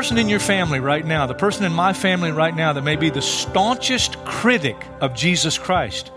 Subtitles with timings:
[0.00, 2.96] Person in your family right now, the person in my family right now that may
[2.96, 6.10] be the staunchest critic of Jesus Christ,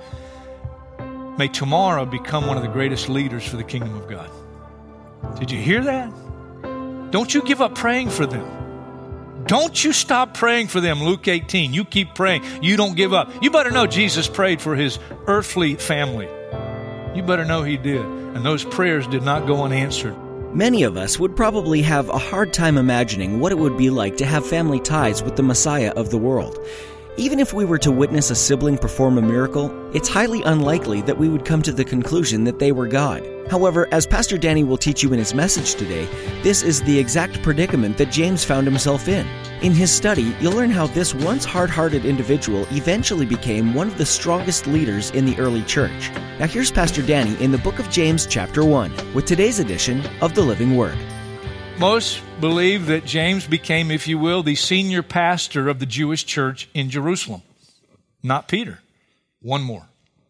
[1.37, 4.31] may tomorrow become one of the greatest leaders for the kingdom of God.
[5.38, 6.09] Did you hear that?
[7.11, 9.43] Don't you give up praying for them.
[9.47, 11.03] Don't you stop praying for them.
[11.03, 11.73] Luke 18.
[11.73, 12.45] You keep praying.
[12.61, 13.33] You don't give up.
[13.43, 16.29] You better know Jesus prayed for his earthly family.
[17.17, 18.05] You better know he did.
[18.05, 20.15] And those prayers did not go unanswered.
[20.55, 24.17] Many of us would probably have a hard time imagining what it would be like
[24.17, 26.59] to have family ties with the Messiah of the world.
[27.16, 31.20] Even if we were to witness a sibling perform a miracle, it's highly unlikely that
[31.20, 33.23] we would come to the conclusion that they were God.
[33.52, 36.08] However, as Pastor Danny will teach you in his message today,
[36.42, 39.28] this is the exact predicament that James found himself in.
[39.61, 44.00] In his study, you'll learn how this once hard hearted individual eventually became one of
[44.00, 46.09] the strongest leaders in the early church.
[46.39, 50.33] Now, here's Pastor Danny in the book of James, chapter 1, with today's edition of
[50.33, 50.98] the Living Word.
[51.79, 56.69] Most believe that James became, if you will, the senior pastor of the Jewish church
[56.73, 57.41] in Jerusalem.
[58.21, 58.80] Not Peter.
[59.41, 59.88] One more.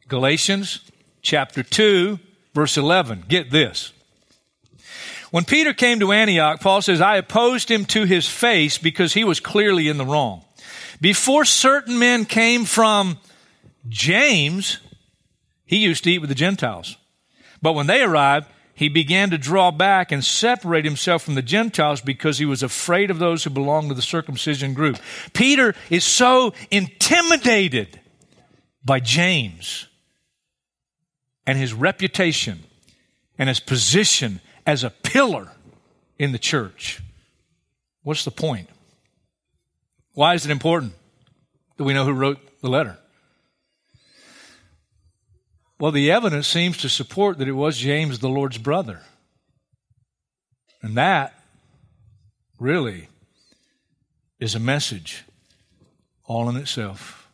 [0.07, 0.79] Galatians
[1.21, 2.19] chapter 2,
[2.53, 3.25] verse 11.
[3.27, 3.91] Get this.
[5.31, 9.23] When Peter came to Antioch, Paul says, I opposed him to his face because he
[9.23, 10.45] was clearly in the wrong.
[11.01, 13.17] Before certain men came from
[13.89, 14.77] James,
[15.65, 16.97] he used to eat with the Gentiles.
[17.61, 22.01] But when they arrived, he began to draw back and separate himself from the Gentiles
[22.01, 24.97] because he was afraid of those who belonged to the circumcision group.
[25.33, 27.99] Peter is so intimidated
[28.83, 29.87] by James
[31.45, 32.63] and his reputation
[33.37, 35.51] and his position as a pillar
[36.17, 37.01] in the church.
[38.01, 38.69] What's the point?
[40.13, 40.93] Why is it important
[41.77, 42.97] that we know who wrote the letter?
[45.83, 49.01] Well, the evidence seems to support that it was James, the Lord's brother.
[50.81, 51.37] And that
[52.57, 53.09] really
[54.39, 55.25] is a message
[56.23, 57.27] all in itself.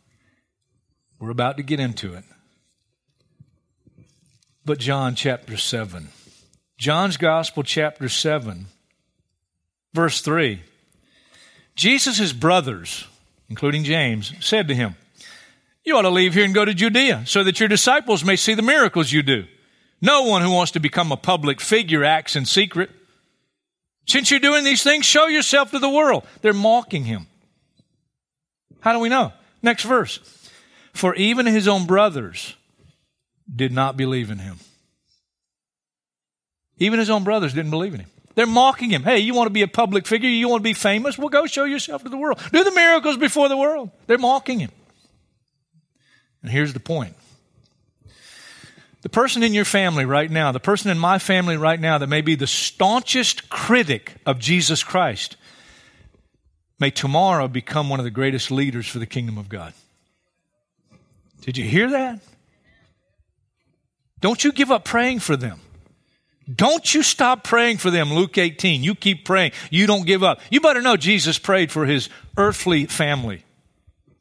[1.20, 2.24] We're about to get into it.
[4.64, 6.08] But John chapter 7.
[6.76, 8.66] John's Gospel chapter 7,
[9.94, 10.60] verse 3.
[11.76, 13.06] Jesus' brothers,
[13.48, 14.96] including James, said to him,
[15.84, 18.54] you ought to leave here and go to Judea so that your disciples may see
[18.54, 19.46] the miracles you do.
[20.02, 22.90] No one who wants to become a public figure acts in secret.
[24.06, 26.24] Since you're doing these things, show yourself to the world.
[26.42, 27.26] They're mocking him.
[28.80, 29.32] How do we know?
[29.62, 30.20] Next verse.
[30.92, 32.56] For even his own brothers
[33.54, 34.58] did not believe in him.
[36.78, 38.10] Even his own brothers didn't believe in him.
[38.34, 39.02] They're mocking him.
[39.02, 40.28] Hey, you want to be a public figure?
[40.28, 41.18] You want to be famous?
[41.18, 42.40] Well, go show yourself to the world.
[42.52, 43.90] Do the miracles before the world.
[44.06, 44.70] They're mocking him.
[46.42, 47.14] And here's the point
[49.02, 52.08] the person in your family right now, the person in my family right now that
[52.08, 55.36] may be the staunchest critic of Jesus Christ,
[56.78, 59.72] may tomorrow become one of the greatest leaders for the kingdom of God.
[61.40, 62.20] Did you hear that?
[64.20, 65.60] Don't you give up praying for them.
[66.52, 68.12] Don't you stop praying for them.
[68.12, 68.82] Luke 18.
[68.82, 69.52] You keep praying.
[69.70, 70.40] You don't give up.
[70.50, 73.44] You better know Jesus prayed for his earthly family.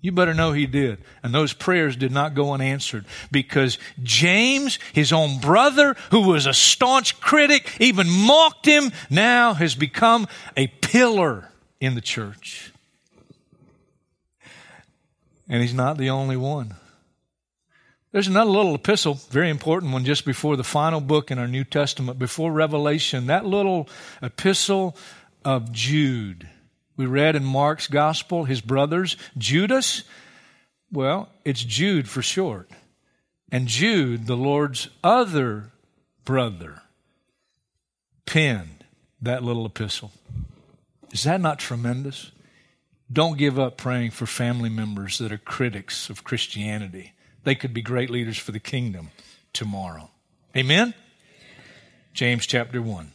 [0.02, 1.00] You better know he did.
[1.22, 6.54] And those prayers did not go unanswered because James, his own brother, who was a
[6.54, 11.50] staunch critic, even mocked him, now has become a pillar
[11.82, 12.72] in the church.
[15.50, 16.76] And he's not the only one.
[18.12, 21.64] There's another little epistle, very important one, just before the final book in our New
[21.64, 23.28] Testament, before Revelation.
[23.28, 23.88] That little
[24.22, 24.96] epistle
[25.44, 26.48] of Jude.
[27.00, 30.04] We read in Mark's gospel, his brothers, Judas.
[30.92, 32.70] Well, it's Jude for short.
[33.50, 35.72] And Jude, the Lord's other
[36.26, 36.82] brother,
[38.26, 38.84] penned
[39.22, 40.12] that little epistle.
[41.14, 42.32] Is that not tremendous?
[43.10, 47.14] Don't give up praying for family members that are critics of Christianity.
[47.46, 49.12] They could be great leaders for the kingdom
[49.54, 50.10] tomorrow.
[50.54, 50.94] Amen?
[52.14, 53.14] James chapter 1.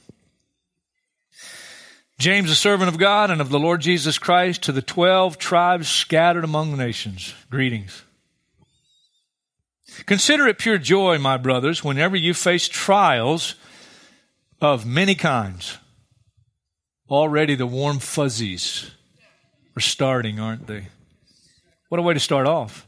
[2.19, 5.89] James, a servant of God and of the Lord Jesus Christ, to the twelve tribes
[5.89, 8.05] scattered among the nations, greetings.
[10.07, 13.57] Consider it pure joy, my brothers, whenever you face trials
[14.61, 15.79] of many kinds.
[17.11, 18.91] Already the warm fuzzies
[19.77, 20.89] are starting, aren't they?
[21.89, 22.87] What a way to start off.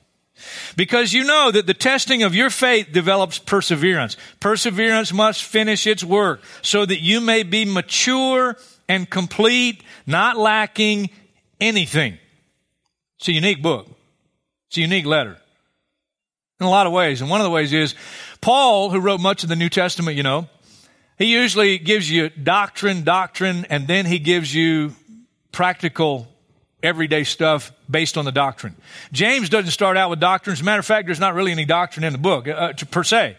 [0.77, 4.17] Because you know that the testing of your faith develops perseverance.
[4.41, 8.57] Perseverance must finish its work so that you may be mature
[8.89, 11.11] and complete, not lacking
[11.61, 12.19] anything.
[13.19, 13.89] It's a unique book.
[14.69, 15.37] It's a unique letter
[16.61, 17.21] in a lot of ways.
[17.21, 17.95] And one of the ways is
[18.41, 20.49] Paul, who wrote much of the New Testament, you know,
[21.19, 24.95] he usually gives you doctrine, doctrine, and then he gives you
[25.51, 26.29] practical,
[26.83, 28.77] everyday stuff based on the doctrine.
[29.13, 30.53] James doesn't start out with doctrine.
[30.53, 33.03] As a matter of fact, there's not really any doctrine in the book uh, per
[33.03, 33.37] se.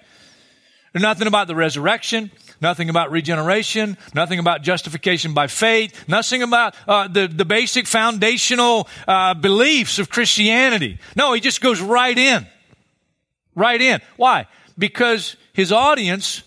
[0.91, 6.75] There's nothing about the resurrection, nothing about regeneration, nothing about justification by faith, nothing about
[6.87, 10.99] uh, the, the basic foundational uh, beliefs of Christianity.
[11.15, 12.45] No, he just goes right in.
[13.55, 14.01] Right in.
[14.15, 14.47] Why?
[14.77, 16.43] Because his audience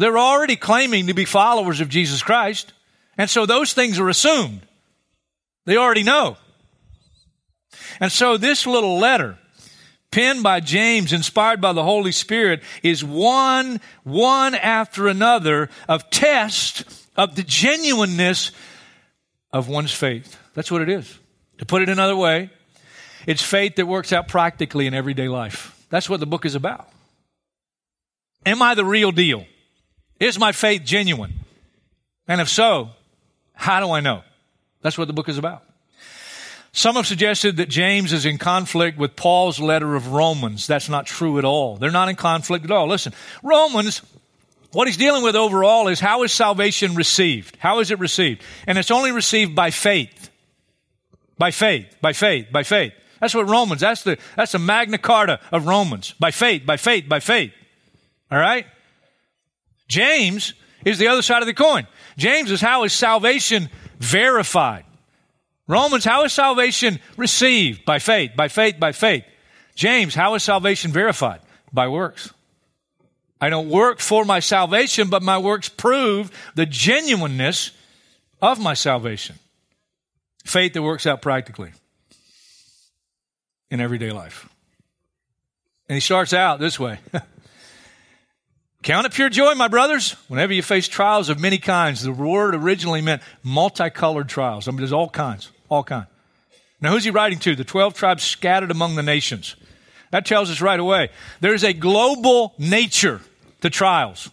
[0.00, 2.72] they're already claiming to be followers of Jesus Christ.
[3.18, 4.62] And so those things are assumed.
[5.66, 6.38] They already know.
[8.00, 9.36] And so this little letter,
[10.10, 16.84] penned by James, inspired by the Holy Spirit, is one, one after another of test
[17.16, 18.52] of the genuineness
[19.52, 20.38] of one's faith.
[20.54, 21.18] That's what it is.
[21.58, 22.50] To put it another way,
[23.26, 25.84] it's faith that works out practically in everyday life.
[25.90, 26.88] That's what the book is about.
[28.46, 29.44] Am I the real deal?
[30.18, 31.34] Is my faith genuine?
[32.26, 32.90] And if so,
[33.52, 34.22] how do I know?
[34.82, 35.62] That's what the book is about.
[36.72, 40.66] Some have suggested that James is in conflict with Paul's letter of Romans.
[40.66, 41.76] That's not true at all.
[41.76, 42.86] They're not in conflict at all.
[42.86, 43.12] Listen,
[43.42, 44.02] Romans,
[44.72, 47.56] what he's dealing with overall is how is salvation received?
[47.58, 48.42] How is it received?
[48.68, 50.30] And it's only received by faith.
[51.38, 52.92] By faith, by faith, by faith.
[53.18, 56.14] That's what Romans, that's the, that's the Magna Carta of Romans.
[56.20, 57.52] By faith, by faith, by faith.
[58.30, 58.66] All right?
[59.88, 61.86] James is the other side of the coin.
[62.16, 63.68] James is how is salvation
[63.98, 64.84] verified?
[65.70, 67.84] Romans, how is salvation received?
[67.84, 69.24] By faith, by faith, by faith.
[69.76, 71.40] James, how is salvation verified?
[71.72, 72.34] By works.
[73.40, 77.70] I don't work for my salvation, but my works prove the genuineness
[78.42, 79.36] of my salvation.
[80.44, 81.70] Faith that works out practically
[83.70, 84.48] in everyday life.
[85.88, 86.98] And he starts out this way
[88.82, 92.02] Count it pure joy, my brothers, whenever you face trials of many kinds.
[92.02, 94.66] The word originally meant multicolored trials.
[94.66, 96.06] I mean, there's all kinds, all kinds.
[96.80, 97.54] Now, who's he writing to?
[97.54, 99.56] The 12 tribes scattered among the nations.
[100.10, 103.20] That tells us right away there's a global nature
[103.60, 104.30] to trials.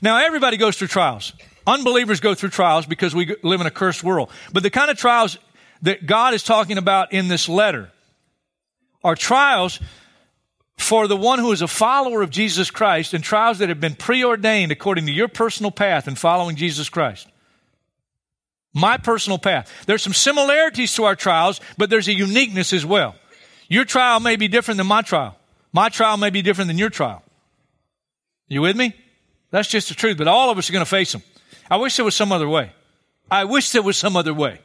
[0.00, 1.32] Now, everybody goes through trials.
[1.66, 4.30] Unbelievers go through trials because we live in a cursed world.
[4.52, 5.38] But the kind of trials
[5.82, 7.90] that God is talking about in this letter
[9.02, 9.80] are trials
[10.76, 13.94] for the one who is a follower of Jesus Christ and trials that have been
[13.94, 17.28] preordained according to your personal path in following Jesus Christ.
[18.74, 19.72] My personal path.
[19.86, 23.14] There's some similarities to our trials, but there's a uniqueness as well.
[23.68, 25.36] Your trial may be different than my trial.
[25.72, 27.22] My trial may be different than your trial.
[28.48, 28.94] You with me?
[29.50, 31.22] That's just the truth, but all of us are going to face them.
[31.70, 32.72] I wish there was some other way.
[33.30, 34.60] I wish there was some other way.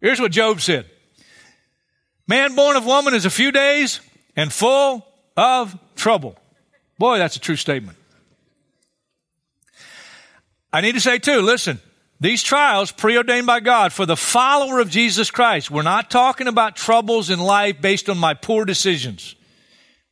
[0.00, 0.86] Here's what Job said
[2.26, 4.00] Man born of woman is a few days,
[4.36, 5.06] and full
[5.36, 6.36] of trouble.
[6.98, 7.98] Boy, that's a true statement.
[10.72, 11.80] I need to say too, listen,
[12.20, 15.70] these trials preordained by God for the follower of Jesus Christ.
[15.70, 19.34] We're not talking about troubles in life based on my poor decisions.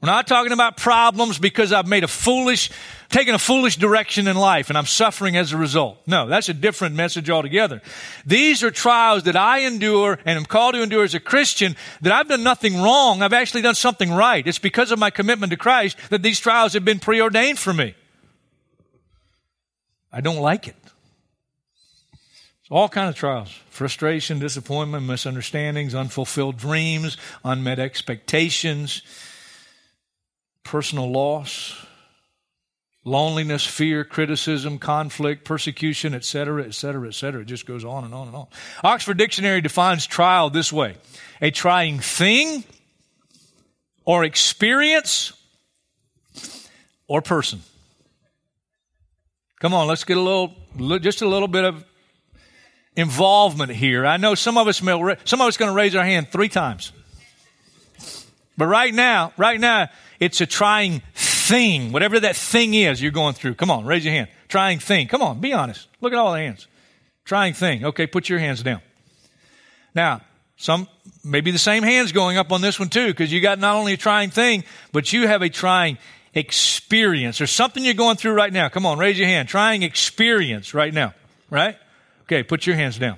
[0.02, 2.73] We're not talking about problems because I've made a foolish,
[3.09, 5.97] taken a foolish direction in life and I'm suffering as a result.
[6.09, 7.80] No, that's a different message altogether.
[8.26, 12.12] These are trials that I endure and am called to endure as a Christian that
[12.12, 13.23] I've done nothing wrong.
[13.23, 14.44] I've actually done something right.
[14.44, 17.94] It's because of my commitment to Christ that these trials have been preordained for me.
[20.12, 20.75] I don't like it.
[22.73, 23.52] All kind of trials.
[23.69, 29.02] Frustration, disappointment, misunderstandings, unfulfilled dreams, unmet expectations
[30.64, 31.85] personal loss,
[33.05, 37.43] loneliness, fear, criticism, conflict, persecution, etc., etc., etc.
[37.43, 38.47] It just goes on and on and on.
[38.85, 40.97] Oxford Dictionary defines trial this way
[41.41, 42.64] a trying thing
[44.05, 45.33] or experience
[47.07, 47.61] or person.
[49.61, 50.55] Come on, let's get a little,
[51.00, 51.85] just a little bit of
[52.96, 54.06] involvement here.
[54.06, 56.49] I know some of us, may, some of us going to raise our hand three
[56.49, 56.92] times.
[58.56, 59.88] But right now, right now,
[60.20, 61.92] it's a trying thing.
[61.92, 63.54] Whatever that thing is you're going through.
[63.54, 64.28] Come on, raise your hand.
[64.49, 65.08] Trying thing.
[65.08, 65.88] Come on, be honest.
[66.00, 66.68] Look at all the hands.
[67.25, 67.84] Trying thing.
[67.84, 68.80] Okay, put your hands down.
[69.94, 70.20] Now,
[70.56, 70.87] some,
[71.25, 73.94] maybe the same hands going up on this one too, because you got not only
[73.94, 75.99] a trying thing, but you have a trying
[76.34, 78.68] experience or something you're going through right now.
[78.68, 79.49] Come on, raise your hand.
[79.49, 81.14] Trying experience right now.
[81.50, 81.76] Right?
[82.23, 83.17] Okay, put your hands down.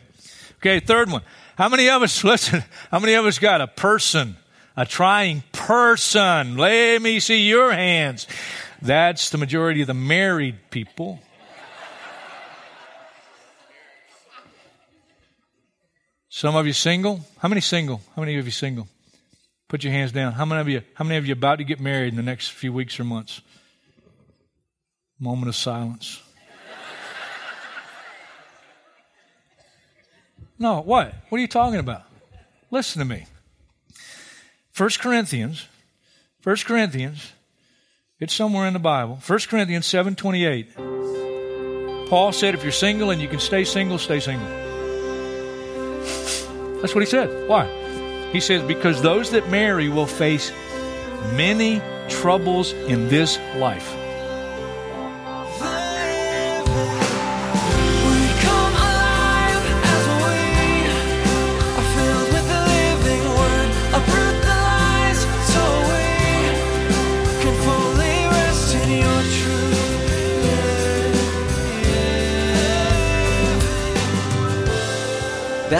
[0.56, 1.22] Okay, third one.
[1.56, 4.36] How many of us, listen, how many of us got a person,
[4.76, 6.56] a trying person?
[6.56, 8.26] Let me see your hands.
[8.82, 11.20] That's the majority of the married people.
[16.28, 17.20] Some of you single.
[17.38, 18.02] How many single?
[18.16, 18.88] How many of you single?
[19.68, 20.32] Put your hands down.
[20.32, 20.82] How many of you?
[20.94, 23.40] How many of you about to get married in the next few weeks or months?
[25.20, 26.23] Moment of silence.
[30.58, 31.14] No, what?
[31.28, 32.02] What are you talking about?
[32.70, 33.26] Listen to me.
[34.76, 35.66] 1 Corinthians,
[36.42, 37.32] 1 Corinthians,
[38.20, 39.18] it's somewhere in the Bible.
[39.26, 42.08] 1 Corinthians 7:28.
[42.08, 44.46] Paul said if you're single and you can stay single, stay single.
[46.80, 47.48] That's what he said.
[47.48, 47.66] Why?
[48.32, 50.52] He says because those that marry will face
[51.34, 54.03] many troubles in this life.